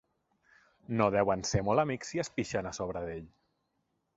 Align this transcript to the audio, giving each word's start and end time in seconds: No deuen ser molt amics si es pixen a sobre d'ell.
No 1.01 1.09
deuen 1.17 1.45
ser 1.49 1.61
molt 1.67 1.83
amics 1.83 2.13
si 2.15 2.25
es 2.25 2.33
pixen 2.39 2.71
a 2.71 2.73
sobre 2.79 3.05
d'ell. 3.07 3.29